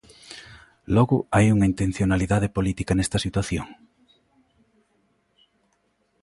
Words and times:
Logo 0.95 1.17
hai 1.35 1.45
unha 1.55 1.69
intencionalidade 1.71 2.53
política 2.57 2.93
nesta 2.95 3.17
situación? 3.25 3.67